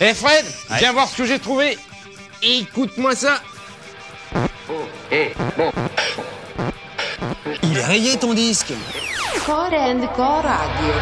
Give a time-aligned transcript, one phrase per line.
[0.00, 0.44] Eh Fred,
[0.78, 1.76] viens voir ce que j'ai trouvé.
[2.40, 3.40] Écoute-moi ça.
[7.64, 8.72] Il est rayé ton disque
[9.44, 10.94] Core and Core Radio.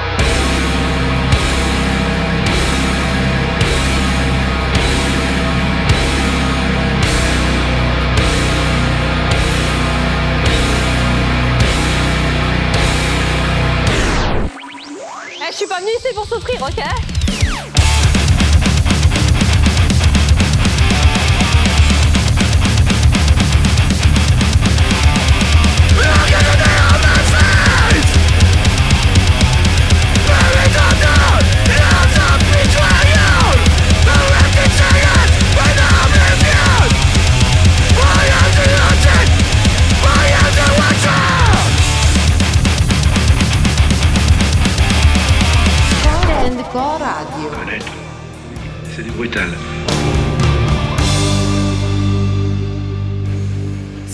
[15.39, 17.16] Eh, je suis pas venue ici pour souffrir, ok?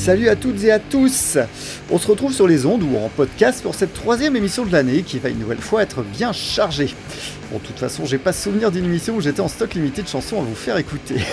[0.03, 1.39] Salut à toutes et à tous
[1.89, 5.03] On se retrouve sur les ondes ou en podcast pour cette troisième émission de l'année
[5.03, 6.93] qui va une nouvelle fois être bien chargée.
[7.53, 10.09] Bon, de toute façon, j'ai pas souvenir d'une émission où j'étais en stock limité de
[10.09, 11.15] chansons à vous faire écouter.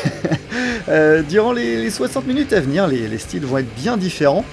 [0.87, 4.43] Euh, durant les, les 60 minutes à venir, les, les styles vont être bien différents,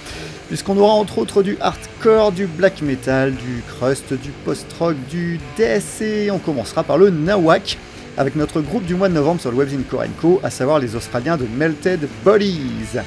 [0.49, 6.03] puisqu'on aura entre autres du hardcore, du black metal, du crust, du post-rock, du death
[6.03, 7.79] et on commencera par le nawak
[8.19, 11.39] avec notre groupe du mois de novembre sur le webzine Korenko, à savoir les Australiens
[11.39, 12.99] de Melted Bodies.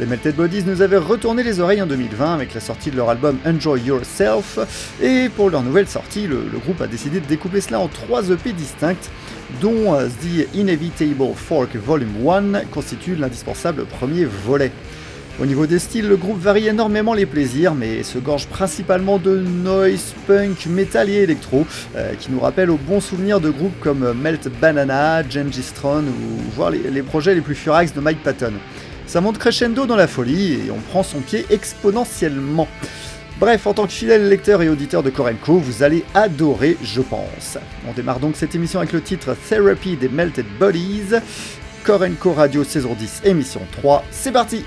[0.00, 3.10] Les Melted Bodies nous avaient retourné les oreilles en 2020 avec la sortie de leur
[3.10, 4.58] album Enjoy Yourself,
[5.02, 8.52] et pour leur nouvelle sortie, le, groupe a décidé de découper cela en trois EP
[8.52, 9.10] distinctes,
[9.60, 14.72] dont euh, The Inevitable Fork Volume 1 constitue l'indispensable premier volet.
[15.40, 19.40] Au niveau des styles, le groupe varie énormément les plaisirs, mais se gorge principalement de
[19.40, 24.04] noise, punk, metal et électro, euh, qui nous rappellent aux bons souvenirs de groupes comme
[24.04, 28.22] euh, Melt Banana, Gengis Throne ou voire les, les projets les plus furax de Mike
[28.22, 28.54] Patton.
[29.12, 32.66] Ça monte crescendo dans la folie et on prend son pied exponentiellement.
[33.38, 37.58] Bref, en tant que fidèle lecteur et auditeur de Korenko, vous allez adorer, je pense.
[37.86, 41.16] On démarre donc cette émission avec le titre Therapy des Melted Bodies.
[41.84, 44.64] Korenko Radio saison 10, émission 3, c'est parti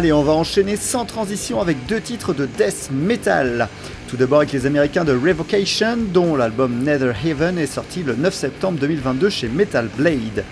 [0.00, 3.68] Allez, on va enchaîner sans transition avec deux titres de death metal.
[4.08, 8.32] Tout d'abord avec les Américains de Revocation, dont l'album Nether Haven est sorti le 9
[8.32, 10.42] septembre 2022 chez Metal Blade.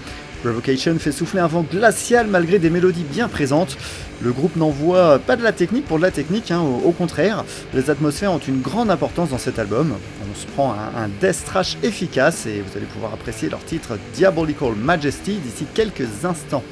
[0.44, 3.78] Revocation fait souffler un vent glacial malgré des mélodies bien présentes.
[4.20, 7.42] Le groupe n'envoie pas de la technique pour de la technique, hein, au, contraire.
[7.72, 9.94] Les atmosphères ont une grande importance dans cet album.
[10.30, 13.96] On se prend un, un death thrash efficace et vous allez pouvoir apprécier leur titre
[14.12, 16.62] Diabolical Majesty d'ici quelques instants.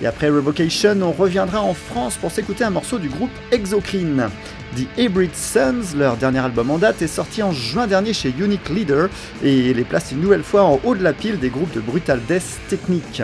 [0.00, 4.28] Et après Revocation, on reviendra en France pour s'écouter un morceau du groupe Exocrine.
[4.76, 8.68] The Hybrid Sons, leur dernier album en date, est sorti en juin dernier chez Unique
[8.68, 9.08] Leader
[9.42, 12.20] et les place une nouvelle fois en haut de la pile des groupes de brutal
[12.28, 13.22] death technique.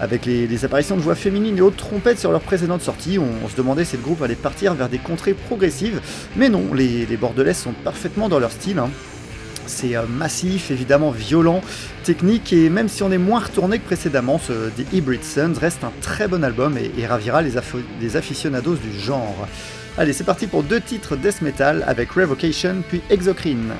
[0.00, 3.56] Avec les, apparitions de voix féminines et autres trompettes sur leur précédente sortie, on, se
[3.56, 6.00] demandait si le groupe allait partir vers des contrées progressives,
[6.36, 8.80] mais non, les, les Bordelais sont parfaitement dans leur style.
[8.80, 8.90] hein.
[9.66, 11.60] C'est euh, massif, évidemment violent,
[12.04, 15.84] technique, et même si on est moins retourné que précédemment, ce The Hybrid Sons reste
[15.84, 17.52] un très bon album et, ravira les,
[18.00, 19.48] les aficionados du genre.
[19.98, 23.72] Allez, c'est parti pour deux titres death metal avec Revocation puis Exocrine.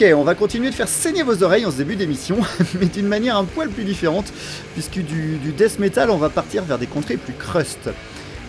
[0.00, 2.36] On va continuer de faire saigner vos oreilles en ce début d'émission,
[2.80, 4.32] mais d'une manière un poil plus différente,
[4.74, 7.90] puisque du, death metal, on va partir vers des contrées plus crust.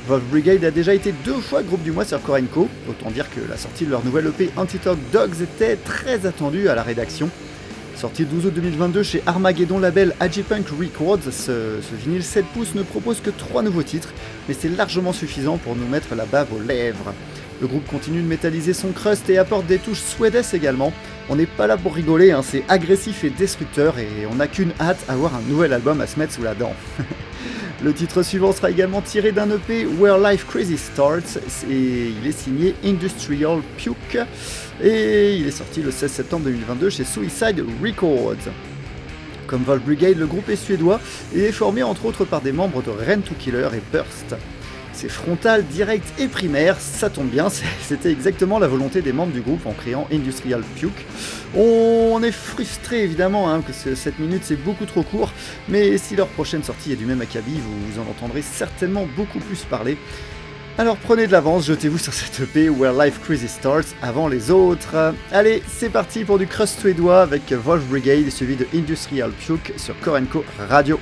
[0.07, 3.39] Wolf Brigade a déjà été deux fois groupe du mois sur Korenko, autant dire que
[3.49, 7.31] la sortie de leur nouvelle EP Anti-Talk Dogs était très attendue à la rédaction.
[7.95, 12.83] Sorti le 12 août 2022 chez Armageddon Label Agipunk Records, ce, vinyle 7 pouces ne
[12.83, 14.13] propose que trois nouveaux titres,
[14.47, 17.11] mais c'est largement suffisant pour nous mettre la bave aux lèvres.
[17.59, 20.93] Le groupe continue de métalliser son crust et apporte des touches suédesses également.
[21.31, 24.71] On n'est pas là pour rigoler, hein, c'est agressif et destructeur et on n'a qu'une
[24.79, 26.73] hâte à voir un nouvel album à se mettre sous la dent.
[27.83, 31.37] Le titre suivant sera également tiré d'un EP Where Life Crazy Starts
[31.69, 34.17] et il est signé Industrial Puke
[34.83, 38.51] et il est sorti le 16 septembre 2022 chez Suicide Records.
[39.45, 40.99] Comme Vol Brigade, le groupe est suédois
[41.35, 44.35] et est formé entre autres par des membres de Rent to Killer et Burst.
[45.01, 47.47] C'est frontal, direct et primaire, ça tombe bien,
[47.81, 51.05] c'était exactement la volonté des membres du groupe en créant Industrial Puke.
[51.55, 55.31] On est frustré évidemment, hein, que 7 minutes c'est beaucoup trop court,
[55.69, 59.63] mais si leur prochaine sortie est du même acabit, vous en entendrez certainement beaucoup plus
[59.63, 59.97] parler.
[60.77, 65.13] Alors prenez de l'avance, jetez-vous sur cette EP Where Life Crazy Starts avant les autres.
[65.31, 69.97] Allez, c'est parti pour du crust suédois avec Wolf Brigade suivi de Industrial Puke sur
[70.01, 70.99] Korenko Radio.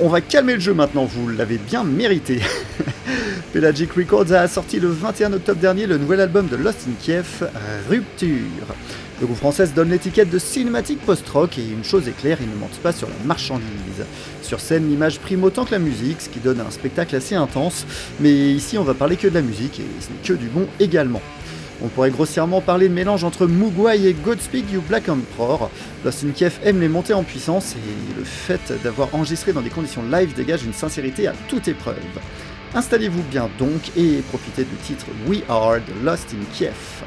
[0.00, 2.40] On va calmer le jeu maintenant, vous l'avez bien mérité.
[3.52, 7.48] Pelagic Records a sorti le 21 octobre dernier le nouvel album de Lost in Kiev,
[7.88, 8.28] Rupture.
[9.20, 12.54] Le groupe français donne l'étiquette de cinématique post-rock et une chose est claire, il ne
[12.54, 13.66] mente pas sur la marchandise.
[14.42, 17.84] Sur scène, l'image prime autant que la musique, ce qui donne un spectacle assez intense,
[18.20, 20.66] mais ici on va parler que de la musique et ce n'est que du bon
[20.78, 21.20] également.
[21.82, 25.70] On pourrait grossièrement parler de mélange entre Mugwai et Godspeed You Black Emperor.
[26.04, 29.70] Lost in Kiev aime les montées en puissance et le fait d'avoir enregistré dans des
[29.70, 31.96] conditions live dégage une sincérité à toute épreuve.
[32.74, 37.02] Installez-vous bien donc et profitez du titre We Are de Lost in Kiev.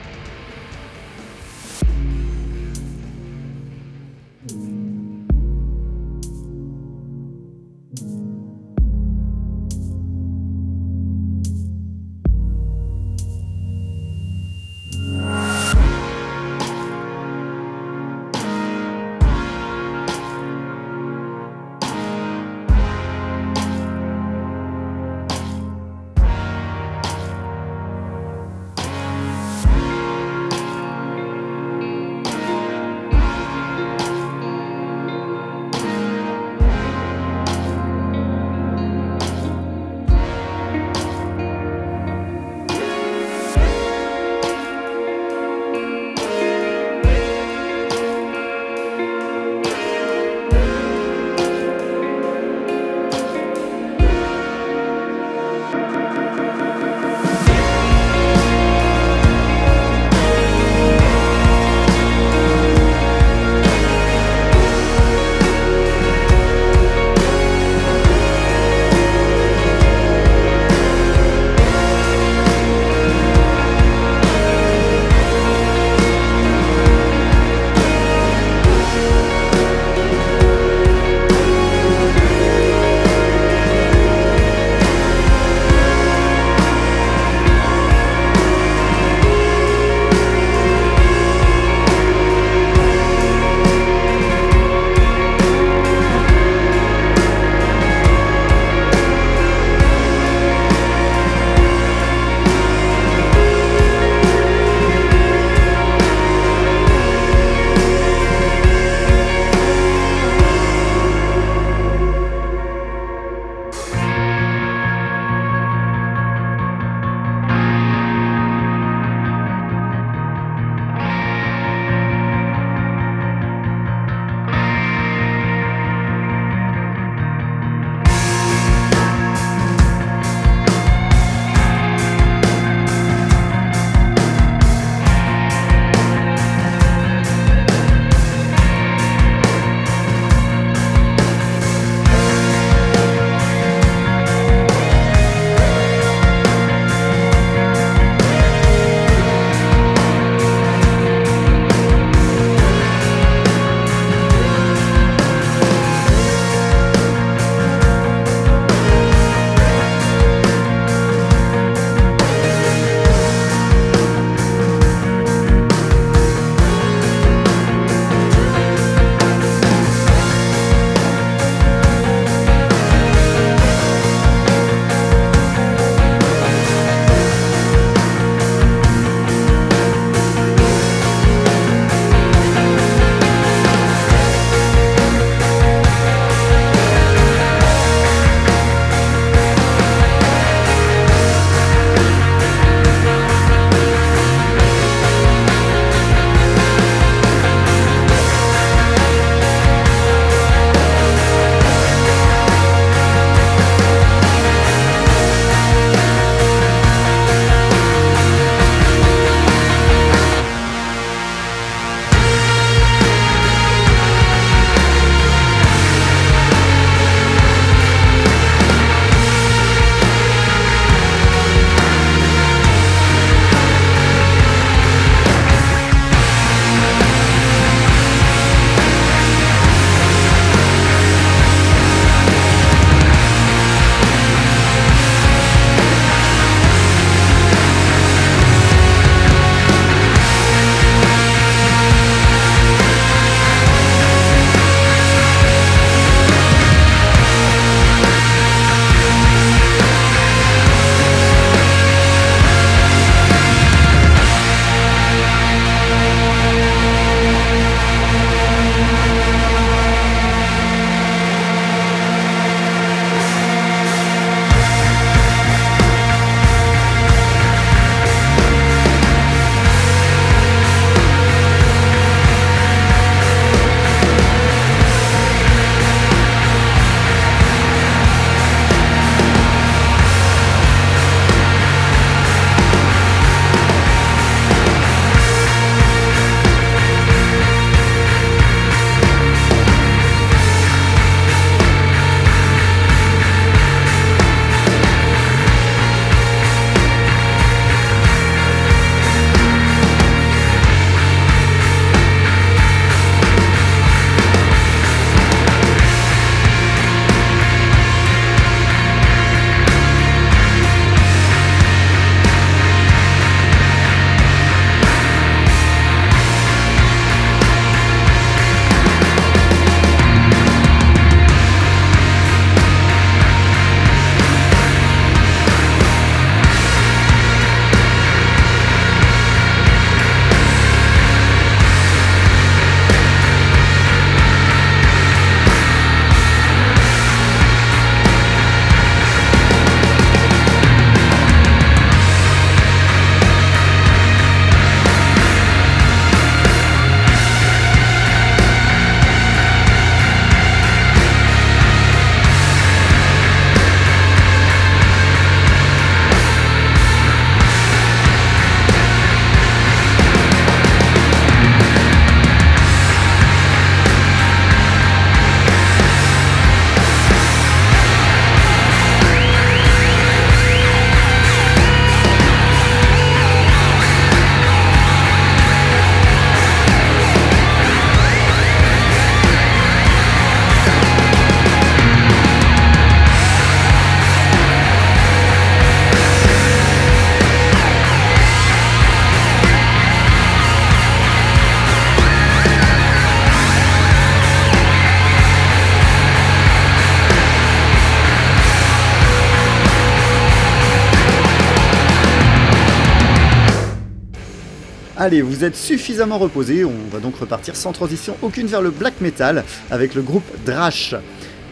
[405.04, 409.02] Allez, vous êtes suffisamment reposés, on va donc repartir sans transition aucune vers le black
[409.02, 410.96] metal avec le groupe Drash.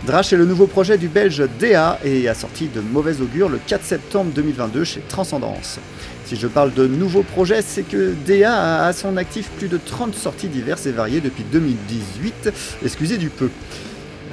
[0.08, 3.60] Drash est le nouveau projet du belge DA et a sorti de mauvais augure le
[3.68, 5.80] 4 septembre 2022 chez Transcendance.
[6.24, 9.78] Si je parle de nouveaux projets, c'est que DA a à son actif plus de
[9.78, 12.54] 30 sorties diverses et variées depuis 2018,
[12.86, 13.50] excusez du peu.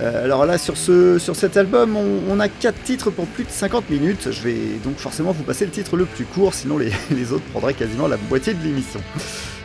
[0.00, 3.50] Euh, alors là, sur, ce, sur cet album, on, a 4 titres pour plus de
[3.50, 4.28] 50 minutes.
[4.30, 6.78] Je vais donc forcément vous passer le titre le plus court, sinon
[7.10, 9.00] les, autres prendraient quasiment la moitié de l'émission.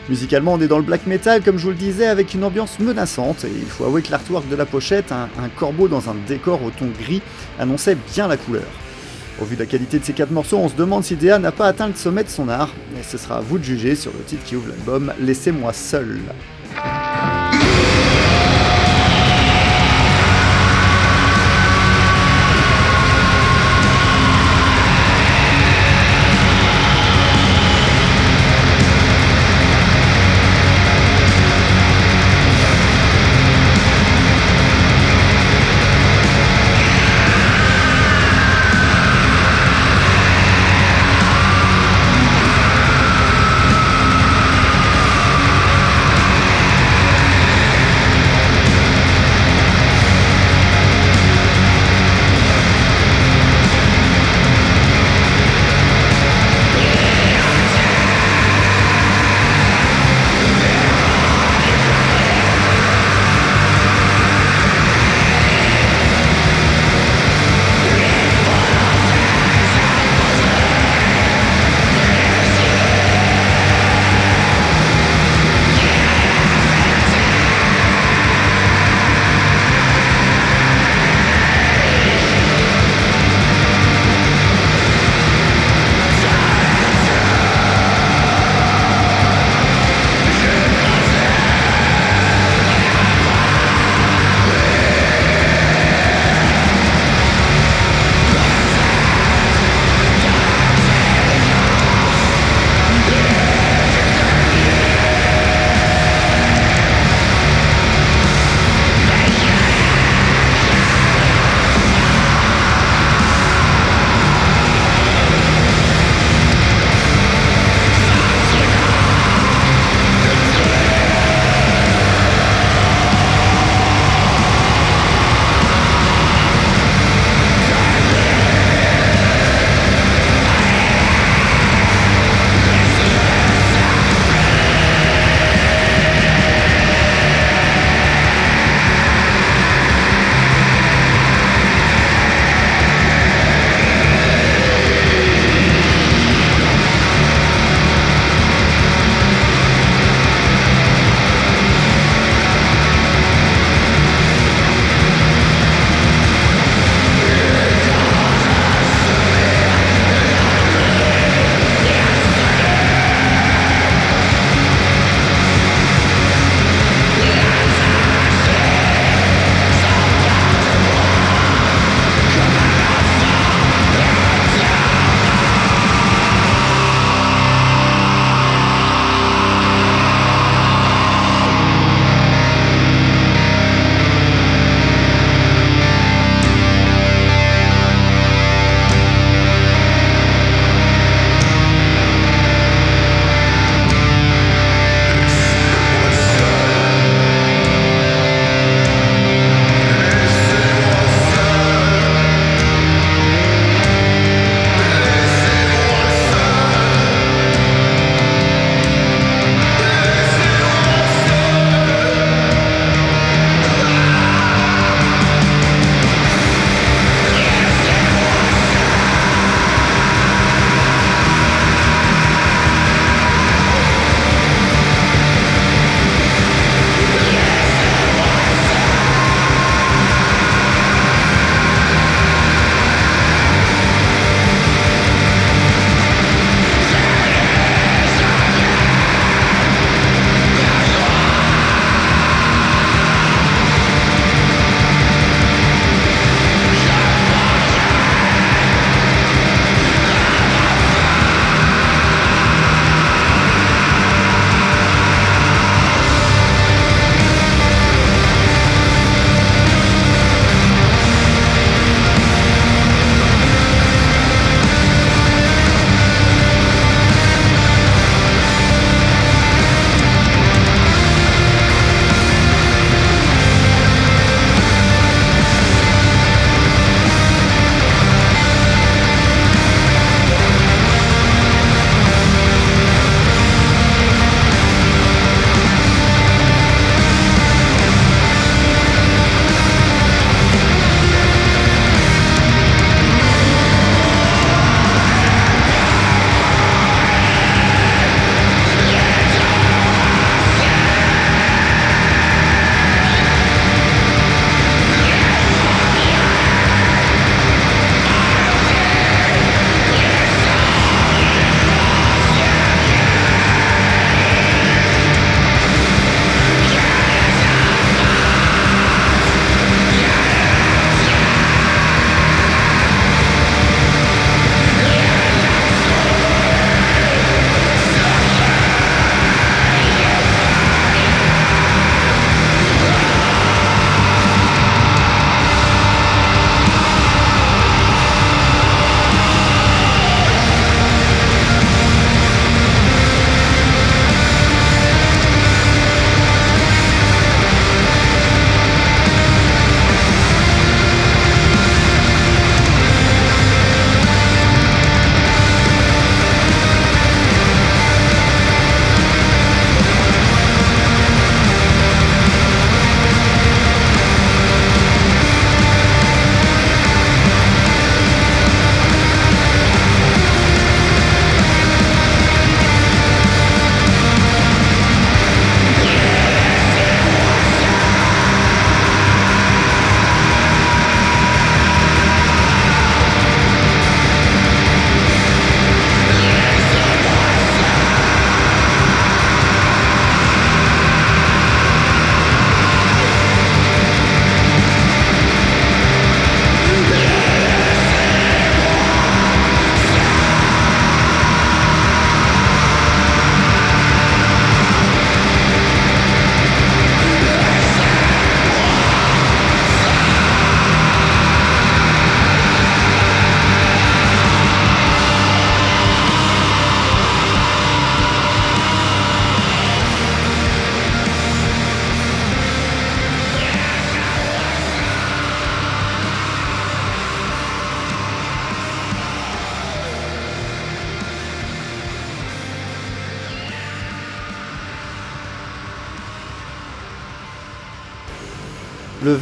[0.09, 2.79] Musicalement, on est dans le black metal, comme je vous le disais, avec une ambiance
[2.79, 6.61] menaçante, et il faut avouer que l'artwork de la pochette, un, corbeau dans un décor
[6.61, 7.21] au ton gris,
[7.57, 8.67] annonçait bien la couleur.
[9.41, 11.51] Au vu de la qualité de ces quatre morceaux, on se demande si DA n'a
[11.51, 14.11] pas atteint le sommet de son art, et ce sera à vous de juger sur
[14.11, 16.19] le titre qui ouvre l'album Laissez-moi seul.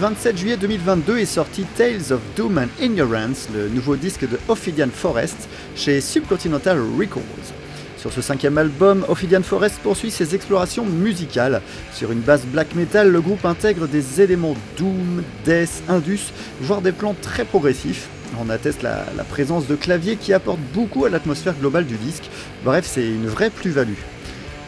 [0.01, 4.87] 27 juillet 2022 est sorti Tales of Doom and Ignorance, le nouveau disque de Ophidian
[4.91, 7.21] Forest chez Subcontinental Records.
[7.99, 11.61] Sur ce cinquième album, Ophidian Forest poursuit ses explorations musicales.
[11.93, 16.93] Sur une base black metal, le groupe intègre des éléments doom, death, indus, voire des
[16.93, 18.07] plans très progressifs.
[18.43, 22.27] On atteste la, la présence de claviers qui apportent beaucoup à l'atmosphère globale du disque.
[22.65, 23.99] Bref, c'est une vraie plus-value.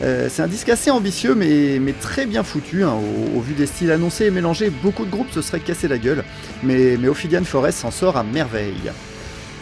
[0.02, 2.84] Euh, c'est un disque assez ambitieux mais, très bien foutu.
[2.84, 2.96] hein.
[3.36, 6.24] Au, vu des styles annoncés et mélangés, beaucoup de groupes se seraient cassé la gueule.
[6.64, 8.92] Mais, mais Ophidian Forest s'en sort à merveille.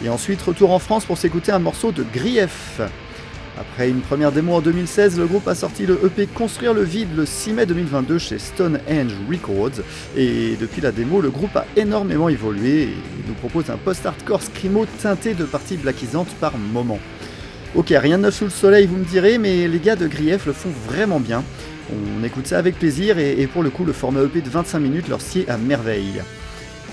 [0.04, 2.80] Et ensuite, retour en France pour s'écouter un morceau de Grief.
[3.58, 7.14] Après une première démo en 2016, le groupe a sorti le EP Construire le vide
[7.14, 9.84] le 6 mai 2022 chez Stonehenge Records.
[10.16, 12.96] Et depuis la démo, le groupe a énormément évolué et
[13.28, 16.98] nous propose un post-hardcore scrimo teinté de parties blackisantes par moments.
[17.74, 20.44] Ok, rien de neuf sous le soleil, vous me direz, mais les gars de Grief
[20.44, 21.42] le font vraiment bien.
[21.90, 25.08] On écoute ça avec plaisir et, pour le coup, le format EP de 25 minutes
[25.08, 26.20] leur sied à merveille.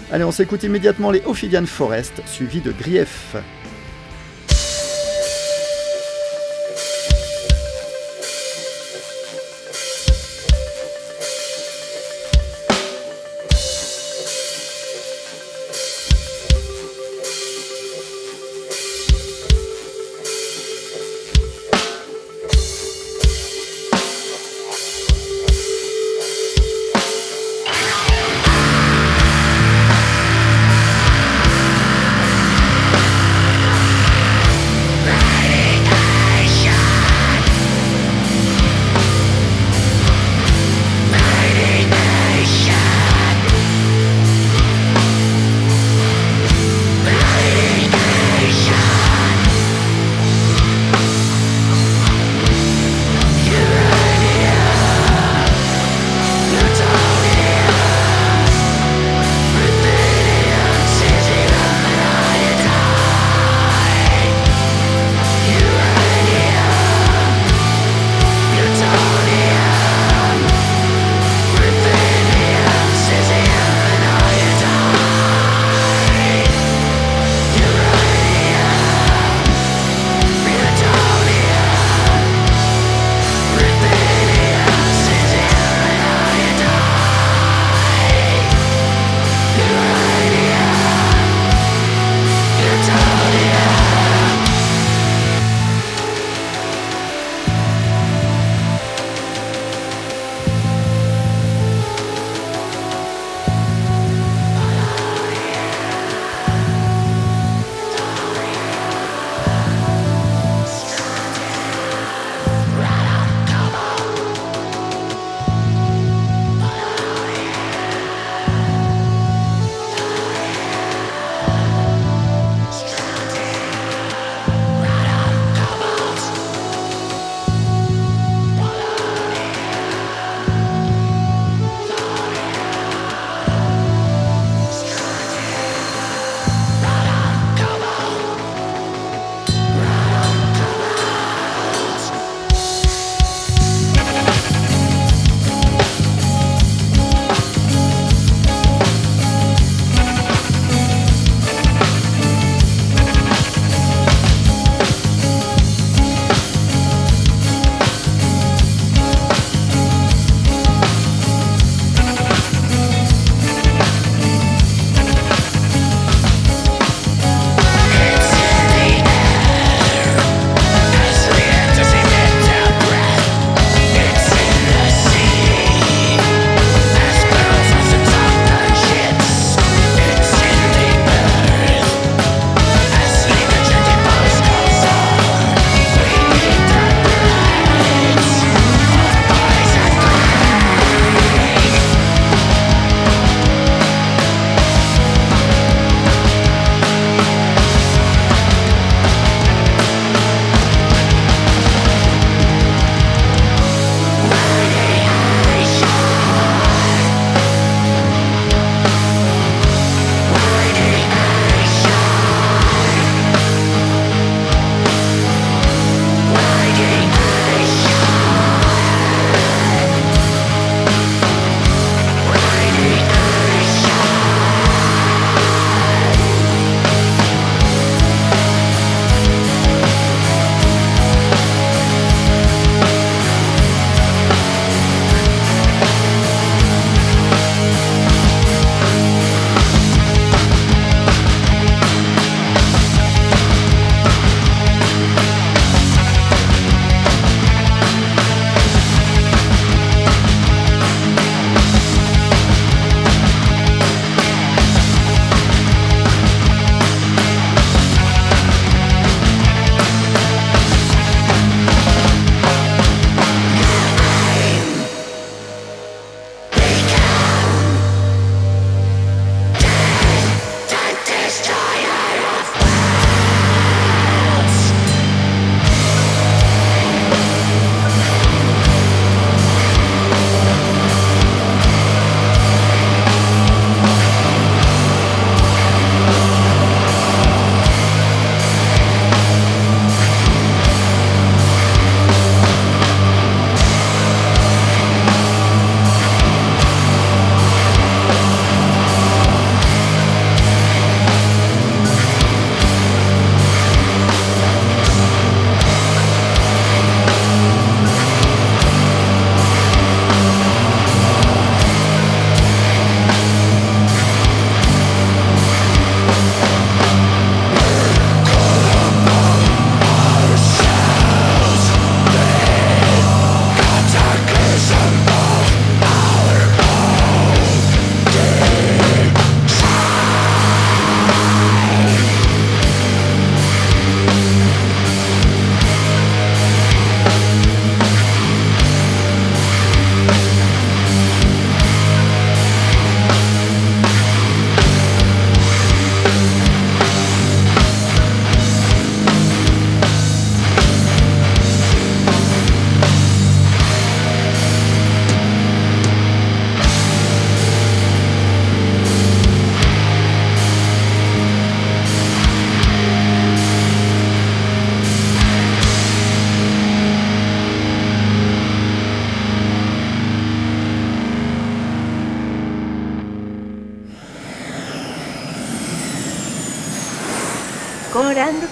[0.09, 3.35] Allez, on s'écoute immédiatement les Ophidian Forest, suivi de Grief.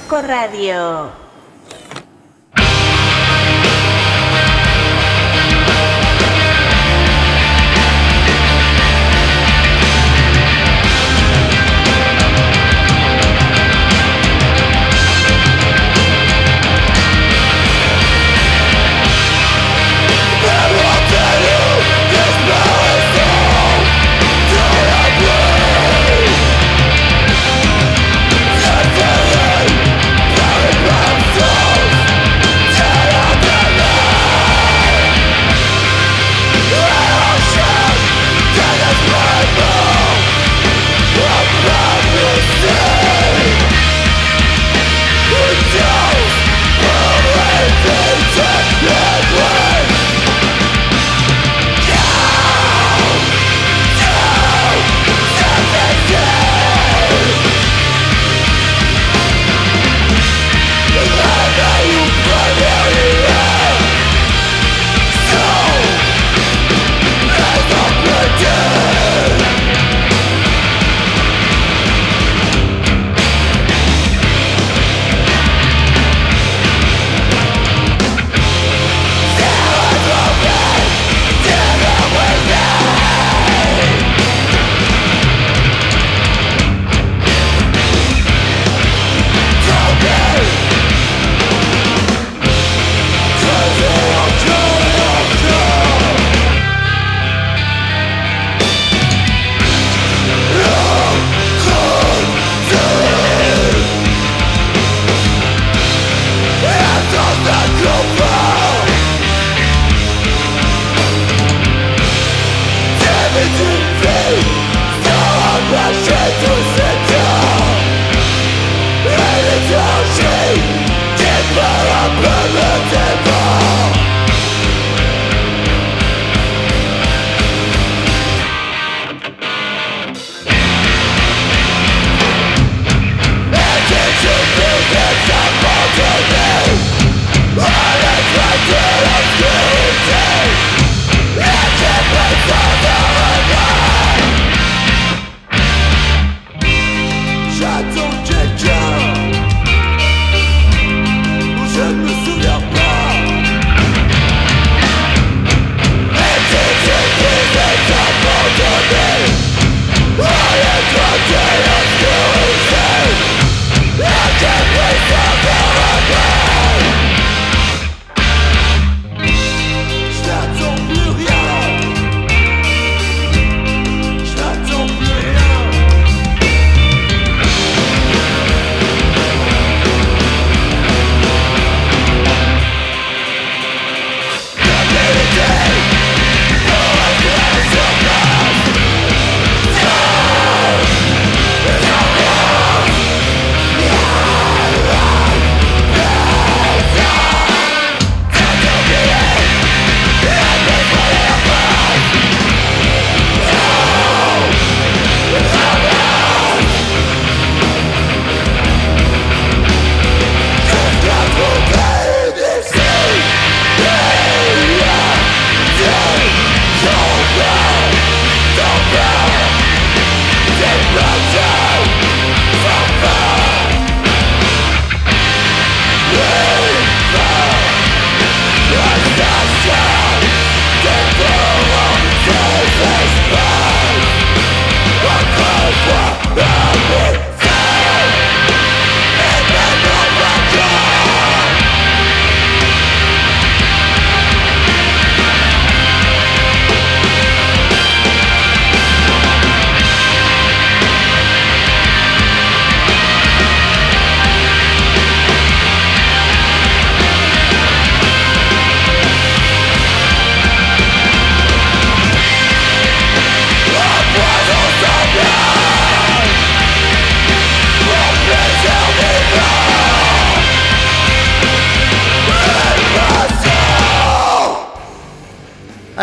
[0.08, 1.27] Coranco Radio.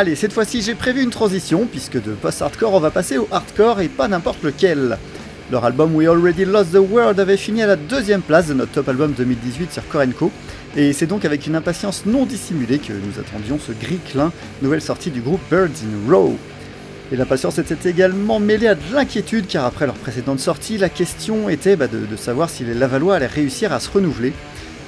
[0.04, 3.80] Allez, cette fois-ci j'ai prévu une transition, puisque de post-hardcore on va passer au hardcore
[3.80, 4.98] et pas n'importe lequel.
[5.50, 8.72] Leur album We Already Lost the World avait fini à la deuxième place de notre
[8.72, 10.30] top album 2018 sur Korenko,
[10.76, 14.30] et c'est donc avec une impatience non dissimulée que nous attendions ce gris clin,
[14.60, 16.36] nouvelle sortie du groupe Birds in Row.
[17.10, 21.48] Et l'impatience était également mêlée à de l'inquiétude car après leur précédente sortie, la question
[21.48, 24.34] était bah, de, de savoir si les Lavallois allaient réussir à se renouveler.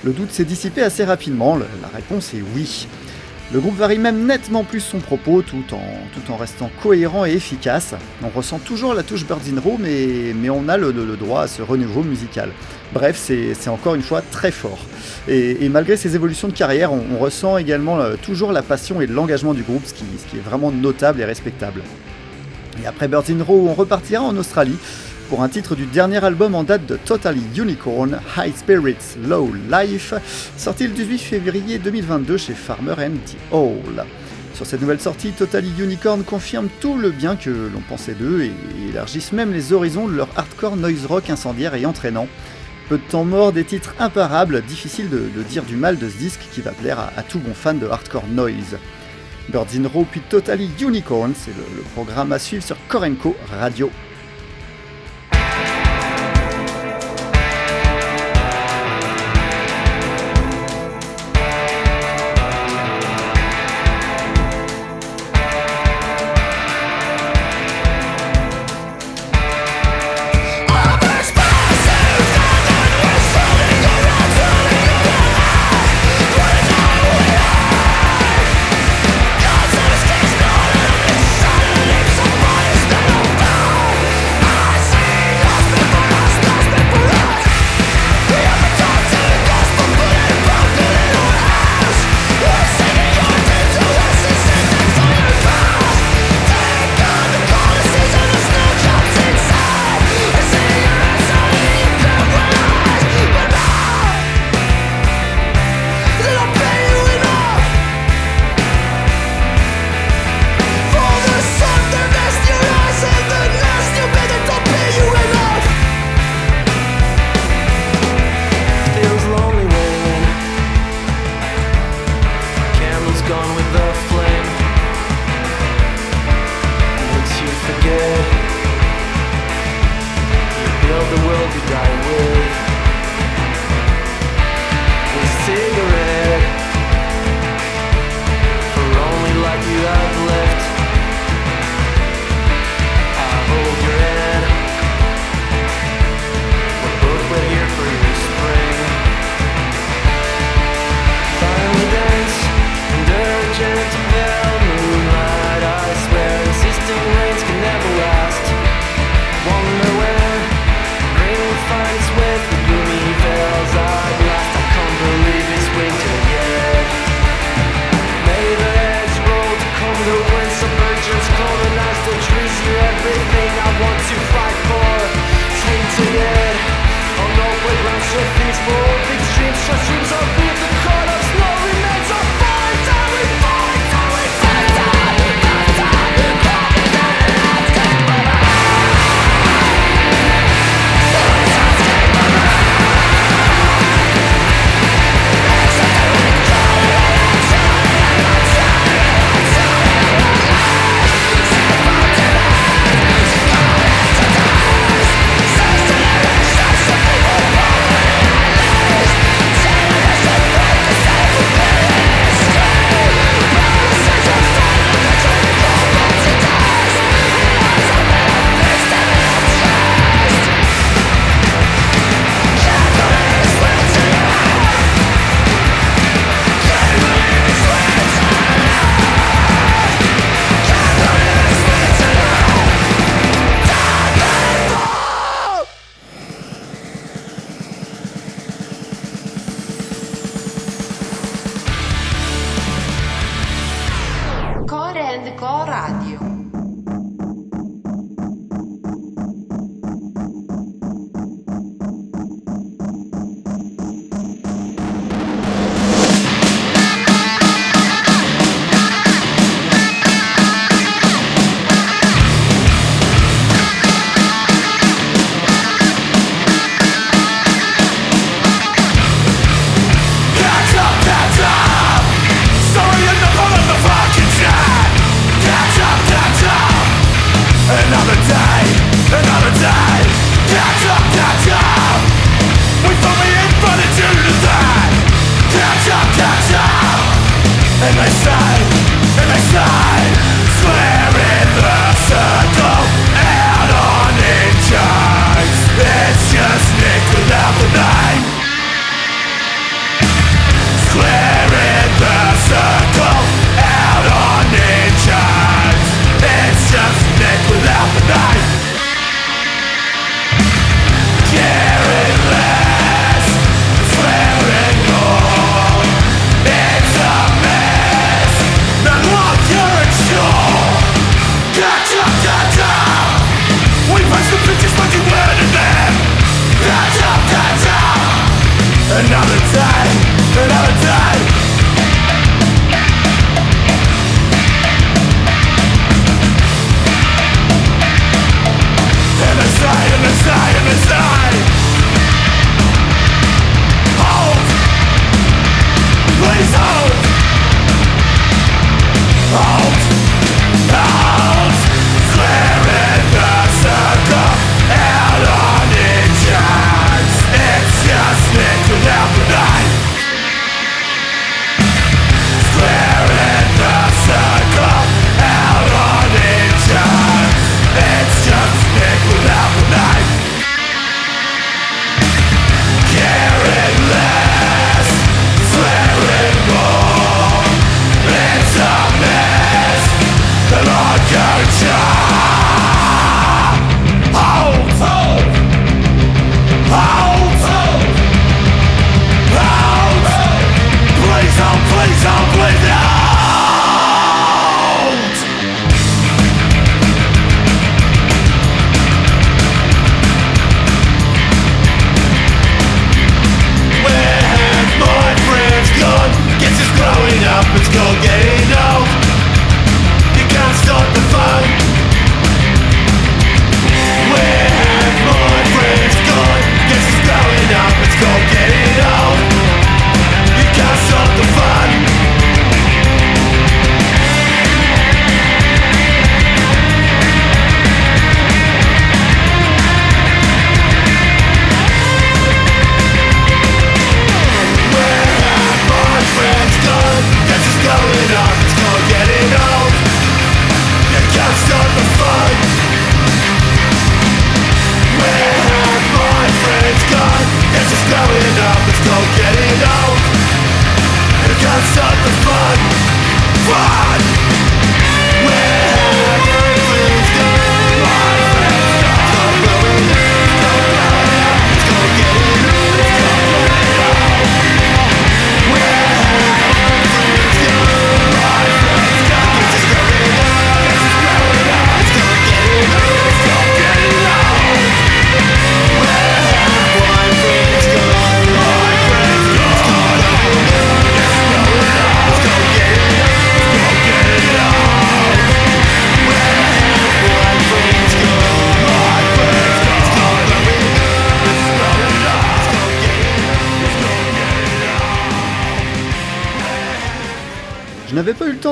[0.04, 2.86] Le doute s'est dissipé assez rapidement, la réponse est oui.
[3.52, 5.80] Le groupe varie même nettement plus son propos tout en,
[6.12, 7.94] tout en restant cohérent et efficace.
[8.24, 11.46] On ressent toujours la touche Birds in Row, mais, mais on a le, droit à
[11.46, 12.50] ce renouveau musical.
[12.92, 14.80] Bref, c'est encore une fois très fort.
[15.28, 19.06] Et, malgré ces évolutions de carrière, on, on ressent également euh, toujours la passion et
[19.06, 21.82] l'engagement du groupe, ce qui, ce qui est vraiment notable et respectable.
[22.82, 24.76] Et après Birds in Row, on repartira en Australie
[25.28, 30.14] pour un titre du dernier album en date de Totally Unicorn, High Spirits, Low Life,
[30.56, 34.04] sorti le 18 février 2022 chez Farmer and the Hall.
[34.54, 38.52] Sur cette nouvelle sortie, Totally Unicorn confirme tout le bien que l'on pensait d'eux et
[38.88, 42.28] élargissent même les horizons de leur hardcore noise rock incendiaire et entraînant.
[42.88, 46.46] Peu de temps mort, des titres imparables, difficile de, dire du mal de ce disque
[46.52, 48.78] qui va plaire à, à tout bon fan de hardcore noise.
[49.48, 53.90] Birds in Row puis Totally Unicorn, c'est le, le programme à suivre sur Korenko Radio.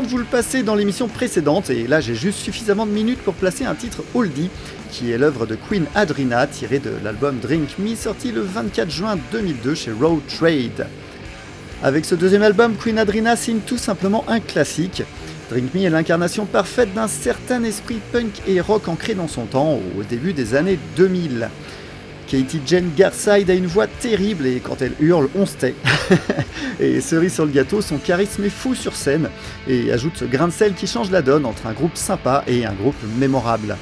[0.03, 3.35] De vous le passer dans l'émission précédente, et là j'ai juste suffisamment de minutes pour
[3.35, 4.51] placer un titre oldie,
[4.91, 9.19] qui est l'œuvre de Queen Adrina, tiré de l'album Drink Me, sorti le 24 juin
[9.33, 10.87] 2002 chez Road Trade.
[11.83, 15.03] Avec ce deuxième album, Queen Adrina signe tout simplement un classique.
[15.51, 19.79] Drink Me est l'incarnation parfaite d'un certain esprit punk et rock ancré dans son temps,
[19.99, 21.49] au début des années 2000.
[22.27, 25.75] Katie Jane Garside a une voix terrible et quand elle hurle, on se tait.
[26.81, 29.29] et cerise sur le gâteau, son charisme est fou sur scène
[29.69, 32.65] et ajoute ce grain de sel qui change la donne entre un groupe sympa et
[32.65, 33.77] un groupe mémorable.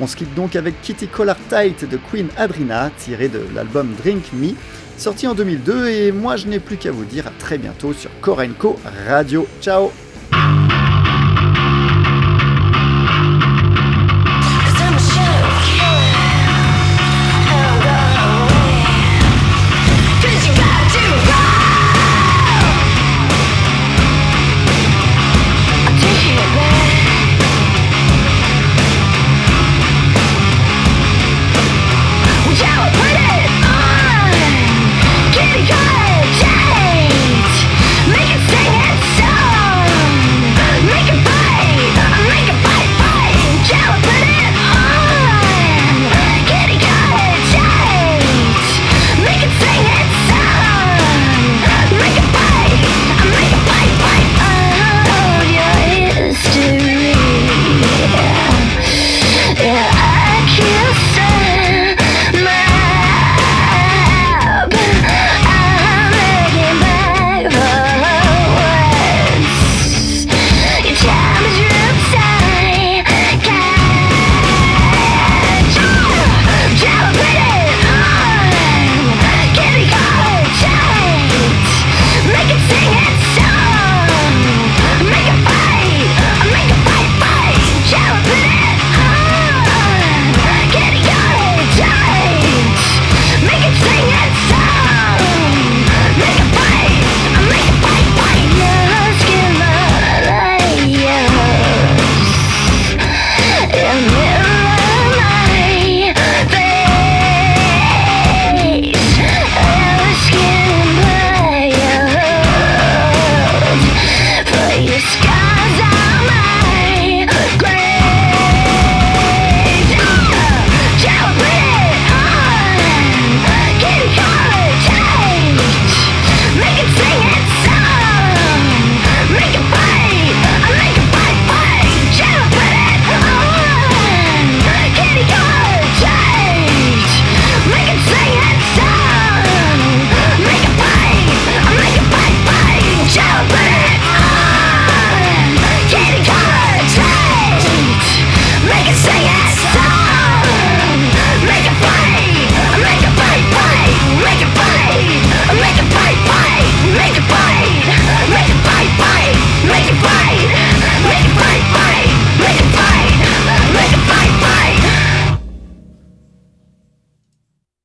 [0.00, 4.24] On se quitte donc avec Kitty Collar Tight de Queen Adrina, tiré de l'album Drink
[4.32, 4.54] Me,
[4.96, 8.10] sorti en 2002 et moi je n'ai plus qu'à vous dire à très bientôt sur
[8.20, 9.46] Korenko Radio.
[9.60, 9.90] Ciao